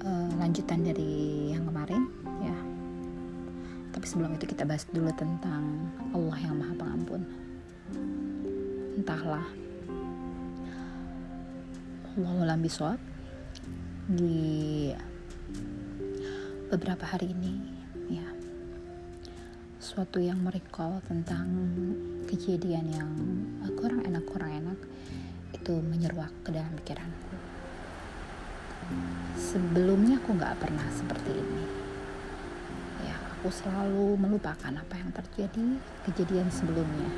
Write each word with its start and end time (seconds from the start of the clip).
uh, 0.00 0.30
lanjutan 0.40 0.80
dari 0.80 1.52
yang 1.52 1.68
kemarin 1.68 2.08
ya. 2.40 2.56
Tapi 3.92 4.04
sebelum 4.08 4.32
itu 4.40 4.48
kita 4.48 4.64
bahas 4.64 4.88
dulu 4.88 5.12
tentang 5.12 5.92
Allah 6.16 6.36
yang 6.40 6.56
maha 6.56 6.72
pengampun. 6.72 7.22
Entahlah. 8.96 9.44
Allah 12.20 12.56
biswab 12.56 13.00
di 14.08 14.90
beberapa 16.68 17.04
hari 17.06 17.32
ini 17.32 17.79
sesuatu 19.90 20.22
yang 20.22 20.38
merecall 20.38 21.02
tentang 21.10 21.50
kejadian 22.30 22.86
yang 22.94 23.10
kurang 23.74 24.06
enak 24.06 24.22
kurang 24.22 24.54
enak 24.62 24.78
itu 25.50 25.74
menyeruak 25.82 26.30
ke 26.46 26.54
dalam 26.54 26.70
pikiranku 26.78 27.30
sebelumnya 29.34 30.18
aku 30.22 30.30
nggak 30.38 30.58
pernah 30.62 30.86
seperti 30.94 31.30
ini. 31.34 31.66
Ya 33.06 33.16
aku 33.34 33.50
selalu 33.50 34.14
melupakan 34.14 34.70
apa 34.70 34.94
yang 34.94 35.10
terjadi 35.10 35.66
kejadian 36.06 36.48
sebelumnya. 36.50 37.10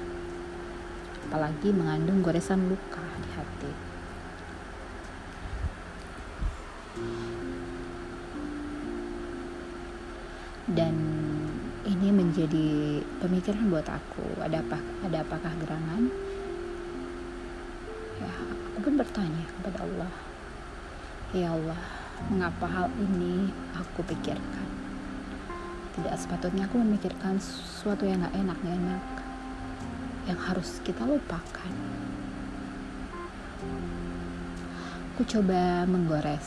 Apalagi 1.28 1.72
mengandung 1.72 2.24
goresan 2.24 2.68
luka 2.68 3.04
di 3.20 3.30
hati. 3.36 3.72
Dan 10.72 11.11
ini 11.82 12.08
menjadi 12.14 13.02
pemikiran 13.18 13.66
buat 13.70 13.86
aku. 13.90 14.38
Ada 14.38 14.62
apa 14.62 14.78
ada 15.02 15.18
apakah 15.22 15.52
gerangan? 15.58 16.02
Ya 18.22 18.30
aku 18.70 18.78
pun 18.86 18.94
bertanya 18.94 19.44
kepada 19.58 19.78
Allah. 19.82 20.12
Ya 21.34 21.48
Allah 21.50 21.82
mengapa 22.30 22.66
hal 22.70 22.86
ini 23.02 23.50
aku 23.74 24.06
pikirkan? 24.06 24.68
Tidak 25.92 26.14
sepatutnya 26.16 26.70
aku 26.70 26.80
memikirkan 26.80 27.36
sesuatu 27.36 28.06
yang 28.08 28.24
gak 28.24 28.36
enak 28.36 28.56
gak 28.62 28.76
enak 28.78 29.04
yang 30.30 30.38
harus 30.38 30.78
kita 30.86 31.02
lupakan. 31.02 31.72
Aku 35.12 35.22
coba 35.28 35.84
menggores 35.84 36.46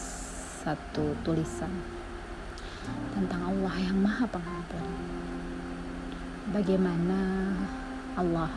satu 0.66 1.14
tulisan 1.22 1.95
tentang 3.16 3.48
Allah 3.48 3.76
yang 3.80 3.96
maha 4.04 4.28
pengampun. 4.28 4.84
Bagaimana 6.52 7.20
Allah 8.20 8.52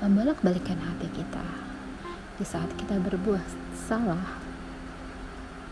membolak-balikan 0.00 0.80
hati 0.80 1.12
kita 1.12 1.44
di 2.40 2.44
saat 2.48 2.72
kita 2.80 2.96
berbuat 2.96 3.76
salah? 3.76 4.40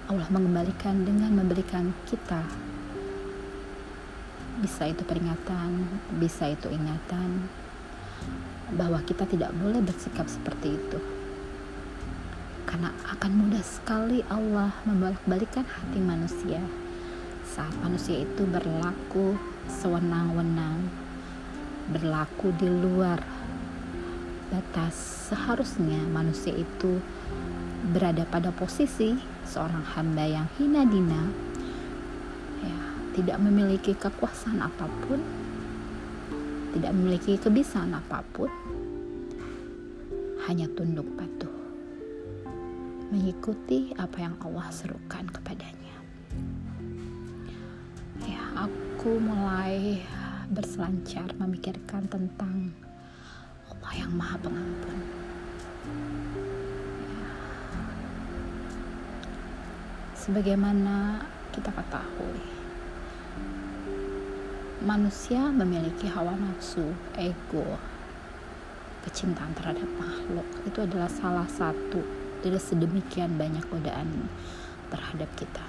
Allah 0.06 0.28
mengembalikan 0.30 1.02
dengan 1.02 1.34
memberikan 1.34 1.90
kita 2.06 2.44
bisa 4.56 4.88
itu 4.88 5.04
peringatan 5.04 5.84
bisa 6.16 6.48
itu 6.48 6.70
ingatan 6.72 7.44
bahwa 8.72 9.02
kita 9.04 9.26
tidak 9.28 9.50
boleh 9.58 9.82
bersikap 9.82 10.28
seperti 10.28 10.76
itu. 10.76 11.00
Karena 12.68 12.94
akan 13.16 13.32
mudah 13.34 13.62
sekali 13.62 14.22
Allah 14.30 14.74
membolak-balikan 14.86 15.66
hati 15.66 15.98
manusia 15.98 16.62
saat 17.46 17.72
manusia 17.78 18.26
itu 18.26 18.42
berlaku 18.50 19.38
sewenang-wenang, 19.70 20.90
berlaku 21.94 22.50
di 22.58 22.66
luar 22.66 23.22
batas 24.50 24.94
seharusnya 25.30 26.02
manusia 26.10 26.54
itu 26.54 27.02
berada 27.94 28.26
pada 28.26 28.50
posisi 28.54 29.14
seorang 29.46 29.82
hamba 29.94 30.22
yang 30.26 30.46
hina 30.58 30.86
dina 30.86 31.22
ya 32.62 32.78
tidak 33.14 33.38
memiliki 33.42 33.94
kekuasaan 33.94 34.62
apa 34.62 34.86
pun 35.06 35.18
tidak 36.78 36.92
memiliki 36.94 37.38
kebisaan 37.38 37.94
apa 37.94 38.22
pun 38.34 38.50
hanya 40.46 40.70
tunduk 40.78 41.06
patuh 41.18 41.50
mengikuti 43.10 43.94
apa 43.98 44.30
yang 44.30 44.34
Allah 44.42 44.70
serukan 44.70 45.26
kepadanya 45.30 45.85
aku 49.06 49.22
mulai 49.22 50.02
berselancar 50.50 51.30
memikirkan 51.38 52.10
tentang 52.10 52.74
Allah 53.70 53.92
yang 54.02 54.10
Maha 54.10 54.34
Pengampun. 54.42 54.98
Sebagaimana 60.10 61.22
kita 61.54 61.70
ketahui, 61.70 62.42
manusia 64.82 65.54
memiliki 65.54 66.10
hawa 66.10 66.34
nafsu, 66.34 66.90
ego, 67.14 67.78
kecintaan 69.06 69.54
terhadap 69.54 69.86
makhluk. 70.02 70.50
Itu 70.66 70.82
adalah 70.82 71.06
salah 71.06 71.46
satu 71.46 72.02
dari 72.42 72.58
sedemikian 72.58 73.38
banyak 73.38 73.62
godaan 73.70 74.26
terhadap 74.90 75.30
kita 75.38 75.62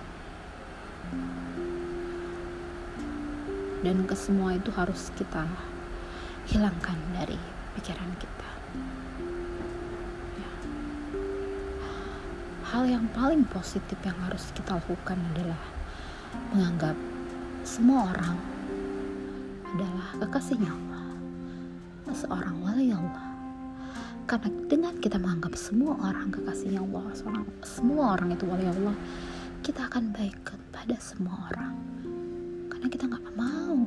dan 3.86 4.06
kesemua 4.10 4.58
itu 4.58 4.74
harus 4.74 5.14
kita 5.14 5.46
hilangkan 6.50 6.98
dari 7.14 7.38
pikiran 7.78 8.12
kita. 8.18 8.50
Ya. 10.38 10.52
hal 12.74 12.84
yang 12.90 13.06
paling 13.14 13.46
positif 13.50 13.98
yang 14.02 14.18
harus 14.26 14.50
kita 14.58 14.80
lakukan 14.82 15.20
adalah 15.36 15.62
menganggap 16.54 16.98
semua 17.68 18.12
orang 18.16 18.38
adalah 19.76 20.10
kekasihnya 20.24 20.72
Allah 20.72 21.06
seorang 22.16 22.56
wali 22.64 22.90
Allah 22.96 23.28
karena 24.28 24.50
dengan 24.68 24.96
kita 25.00 25.20
menganggap 25.20 25.54
semua 25.60 25.96
orang 26.04 26.32
kekasihnya 26.32 26.82
Allah 26.82 27.06
seorang, 27.14 27.46
semua 27.62 28.16
orang 28.16 28.34
itu 28.34 28.44
wali 28.48 28.66
Allah 28.66 28.96
kita 29.62 29.86
akan 29.92 30.16
baik 30.16 30.36
kepada 30.48 30.96
semua 30.98 31.36
orang 31.52 31.76
karena 32.88 33.04
kita 33.04 33.12
nggak 33.12 33.36
mau. 33.36 33.78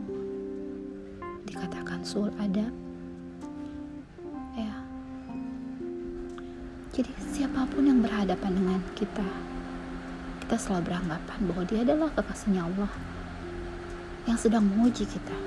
Dikatakan 1.48 2.04
sul 2.04 2.28
ada. 2.36 2.68
Ya. 4.52 4.76
Jadi 6.92 7.08
siapa 7.32 7.64
pun 7.72 7.88
yang 7.88 8.04
berhadapan 8.04 8.60
dengan 8.60 8.80
kita 8.92 9.24
kita 10.44 10.56
selalu 10.60 10.92
beranggapan 10.92 11.38
bahwa 11.48 11.62
dia 11.64 11.80
adalah 11.80 12.12
kekasihnya 12.12 12.60
Allah 12.60 12.92
yang 14.28 14.36
sedang 14.36 14.68
menguji 14.68 15.08
kita. 15.08 15.38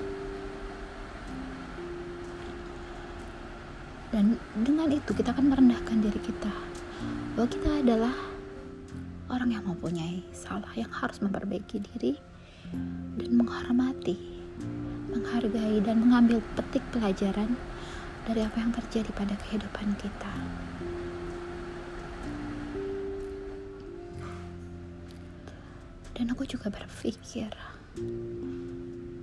Dan 4.09 4.41
dengan 4.65 4.89
itu 4.89 5.13
kita 5.13 5.29
akan 5.29 5.53
merendahkan 5.53 6.01
diri 6.01 6.17
kita 6.25 6.53
bahwa 7.37 7.45
kita 7.53 7.69
adalah 7.85 8.17
orang 9.29 9.53
yang 9.53 9.65
mempunyai 9.69 10.25
salah 10.33 10.73
yang 10.73 10.89
harus 10.89 11.21
memperbaiki 11.21 11.77
diri 11.93 12.32
dan 13.19 13.31
menghormati, 13.35 14.17
menghargai 15.11 15.81
dan 15.83 16.01
mengambil 16.01 16.39
petik 16.55 16.81
pelajaran 16.93 17.57
dari 18.23 18.41
apa 18.45 18.57
yang 18.59 18.71
terjadi 18.71 19.11
pada 19.11 19.35
kehidupan 19.35 19.95
kita. 19.99 20.33
Dan 26.13 26.29
aku 26.29 26.45
juga 26.45 26.69
berpikir, 26.69 27.49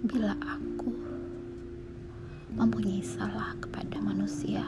bila 0.05 0.35
aku 0.43 0.91
mempunyai 2.51 3.01
salah 3.01 3.55
kepada 3.63 4.03
manusia, 4.03 4.67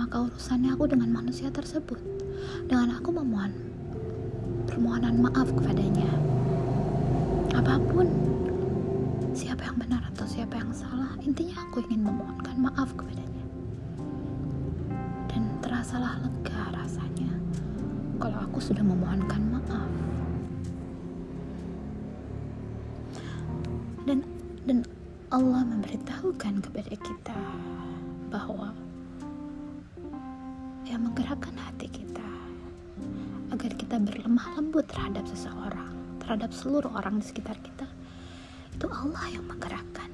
maka 0.00 0.26
urusannya 0.26 0.72
aku 0.72 0.88
dengan 0.88 1.12
manusia 1.12 1.52
tersebut. 1.52 2.00
Dengan 2.66 2.96
aku 2.96 3.12
memohon 3.12 3.52
permohonan 4.64 5.20
maaf 5.20 5.52
kepadanya 5.52 6.08
apa 7.54 7.76
pun. 7.90 8.06
Siapa 9.30 9.62
yang 9.66 9.78
benar 9.78 10.02
atau 10.14 10.26
siapa 10.26 10.58
yang 10.58 10.70
salah 10.74 11.14
intinya 11.22 11.62
aku 11.66 11.82
ingin 11.86 12.06
memohonkan 12.06 12.56
maaf 12.58 12.90
kepadanya. 12.98 13.44
Dan 15.30 15.42
terasalah 15.62 16.18
lega 16.22 16.62
rasanya 16.74 17.32
kalau 18.18 18.38
aku 18.42 18.58
sudah 18.58 18.82
memohonkan 18.82 19.42
maaf. 19.50 19.90
Dan 24.06 24.26
dan 24.66 24.82
Allah 25.30 25.62
memberitahukan 25.62 26.54
kepada 26.66 26.94
kita 26.98 27.38
bahwa 28.34 28.74
yang 30.90 31.06
menggerakkan 31.06 31.54
hati 31.54 31.86
kita 31.86 32.30
agar 33.54 33.70
kita 33.78 33.96
berlemah 34.02 34.58
lembut 34.58 34.90
terhadap 34.90 35.22
seseorang, 35.30 35.94
terhadap 36.30 36.54
seluruh 36.54 36.94
orang 36.94 37.18
di 37.18 37.26
sekitar 37.26 37.58
kita, 37.58 37.90
itu 38.70 38.86
Allah 38.86 39.34
yang 39.34 39.50
menggerakkan. 39.50 40.06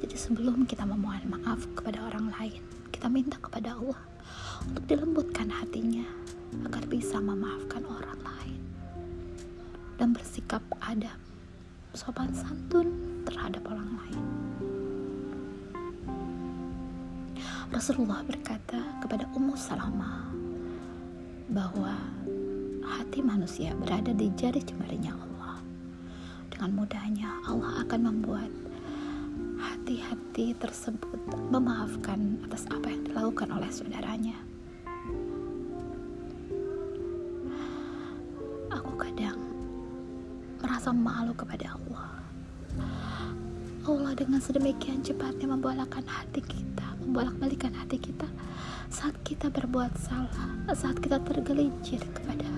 Jadi 0.00 0.16
sebelum 0.16 0.64
kita 0.64 0.88
memohon 0.88 1.28
maaf 1.28 1.60
kepada 1.76 2.00
orang 2.08 2.32
lain, 2.32 2.64
kita 2.88 3.04
minta 3.12 3.36
kepada 3.36 3.76
Allah 3.76 4.00
untuk 4.64 4.80
dilembutkan 4.88 5.52
hatinya 5.52 6.08
agar 6.64 6.88
bisa 6.88 7.20
memaafkan 7.20 7.84
orang 7.84 8.16
lain 8.16 8.60
dan 10.00 10.16
bersikap 10.16 10.64
adab, 10.80 11.20
sopan 11.92 12.32
santun 12.32 12.96
terhadap 13.28 13.60
orang 13.68 13.92
lain. 13.92 14.24
Rasulullah 17.68 18.24
berkata 18.24 18.80
kepada 19.04 19.28
Ummu 19.36 19.52
Salamah 19.52 20.32
bahwa 21.52 21.92
hati 22.86 23.18
manusia 23.18 23.74
berada 23.74 24.14
di 24.14 24.30
jari 24.38 24.62
jemarinya 24.62 25.18
Allah 25.18 25.58
dengan 26.46 26.70
mudahnya 26.78 27.28
Allah 27.44 27.82
akan 27.82 28.00
membuat 28.06 28.50
hati-hati 29.58 30.54
tersebut 30.56 31.18
memaafkan 31.50 32.38
atas 32.46 32.64
apa 32.70 32.86
yang 32.90 33.02
dilakukan 33.06 33.48
oleh 33.50 33.70
saudaranya. 33.70 34.36
Aku 38.70 38.92
kadang 38.98 39.38
merasa 40.62 40.90
malu 40.94 41.32
kepada 41.34 41.74
Allah. 41.74 42.08
Allah 43.86 44.12
dengan 44.18 44.42
sedemikian 44.42 45.06
cepatnya 45.06 45.46
membolakkan 45.46 46.02
hati 46.02 46.42
kita, 46.42 46.86
membolak-balikan 47.06 47.70
hati 47.70 48.02
kita 48.02 48.26
saat 48.90 49.14
kita 49.22 49.50
berbuat 49.50 49.94
salah, 49.98 50.50
saat 50.74 50.98
kita 50.98 51.22
tergelincir 51.22 52.02
kepada 52.10 52.55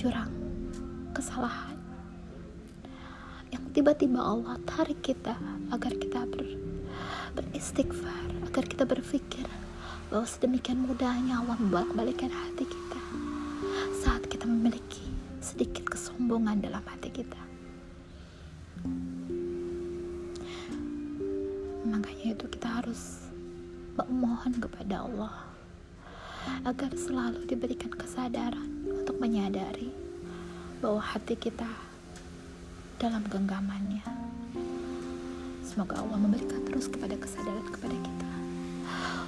jurang 0.00 0.32
kesalahan. 1.12 1.76
Tiba-tiba 3.70 4.18
Allah 4.18 4.58
tarik 4.66 4.98
kita 4.98 5.36
agar 5.70 5.94
kita 5.94 6.26
ber, 6.26 6.42
beristighfar 7.38 8.26
agar 8.50 8.66
kita 8.66 8.82
berpikir 8.82 9.46
bahwa 10.10 10.26
sedemikian 10.26 10.82
mudahnya 10.82 11.38
Allah 11.38 11.54
membolak-balikan 11.54 12.34
hati 12.34 12.66
kita 12.66 13.00
saat 14.02 14.26
kita 14.26 14.42
memiliki 14.50 15.06
sedikit 15.38 15.86
kesombongan 15.86 16.58
dalam 16.58 16.82
hati 16.82 17.14
kita. 17.14 17.38
Makanya 21.86 22.34
itu 22.34 22.46
kita 22.50 22.68
harus 22.82 23.30
memohon 23.94 24.58
kepada 24.58 25.06
Allah 25.06 25.46
agar 26.66 26.90
selalu 26.98 27.46
diberikan 27.46 27.94
kesadaran 27.94 28.79
menyadari 29.20 29.92
bahwa 30.80 30.96
hati 30.96 31.36
kita 31.36 31.68
dalam 32.96 33.20
genggamannya. 33.28 34.00
Semoga 35.60 36.00
Allah 36.00 36.16
memberikan 36.16 36.64
terus 36.64 36.88
kepada 36.88 37.20
kesadaran 37.20 37.68
kepada 37.68 37.92
kita 38.00 38.32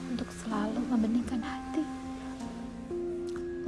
untuk 0.08 0.32
selalu 0.32 0.80
membeningkan 0.88 1.44
hati, 1.44 1.84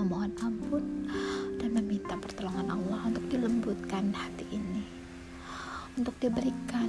memohon 0.01 0.33
ampun, 0.41 1.13
dan 1.61 1.77
meminta 1.77 2.17
pertolongan 2.17 2.73
Allah 2.73 3.01
untuk 3.05 3.29
dilembutkan 3.29 4.09
hati 4.17 4.49
ini, 4.49 4.81
untuk 6.01 6.17
diberikan 6.25 6.89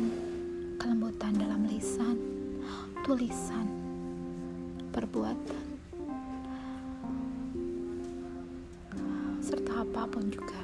kelembutan 0.79 1.35
dalam 1.35 1.67
lisan, 1.67 2.15
tulisan, 3.03 3.67
perbuatan, 4.95 5.64
apa 9.95 10.11
pun 10.11 10.27
juga 10.27 10.59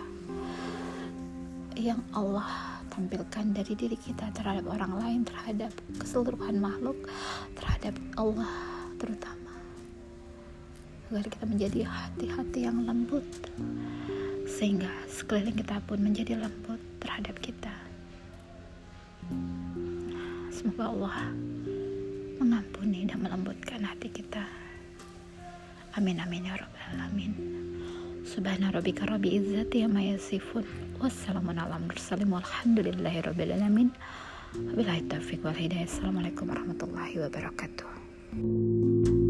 yang 1.80 2.04
Allah 2.12 2.84
tampilkan 2.92 3.56
dari 3.56 3.80
diri 3.80 3.96
kita 3.96 4.28
terhadap 4.36 4.68
orang 4.68 4.92
lain, 5.00 5.20
terhadap 5.24 5.72
keseluruhan 6.04 6.60
makhluk, 6.60 7.00
terhadap 7.56 7.96
Allah 8.20 8.52
terutama. 9.00 9.56
Agar 11.08 11.32
kita 11.32 11.48
menjadi 11.48 11.88
hati-hati 11.88 12.68
yang 12.68 12.84
lembut, 12.84 13.24
sehingga 14.52 14.92
sekeliling 15.08 15.56
kita 15.64 15.80
pun 15.88 16.04
menjadi 16.04 16.36
lembut 16.36 16.84
terhadap 17.00 17.40
kita. 17.40 17.72
Semoga 20.52 20.92
Allah 20.92 21.18
mengampuni 22.36 23.08
dan 23.08 23.24
melembutkan 23.24 23.80
hati 23.88 24.12
kita. 24.12 24.44
Amin 25.96 26.20
amin 26.20 26.52
ya 26.52 26.60
rabbal 26.60 26.84
alamin. 27.00 27.61
Subhana 28.24 28.72
rabbika 28.72 29.10
rabbi 29.10 29.34
izzati 29.34 29.84
amma 29.84 30.02
yasifun. 30.02 30.64
Wassalamun 31.02 31.58
ala 31.58 31.80
mursalin 31.80 32.30
walhamdulillahi 32.30 33.26
rabbil 33.26 33.52
alamin. 33.58 33.90
Wabillahi 34.54 35.02
taufiq 35.10 35.44
wal 35.44 35.58
hidayah. 35.58 35.90
Assalamualaikum 35.90 36.54
warahmatullahi 36.54 37.18
wabarakatuh. 37.18 39.21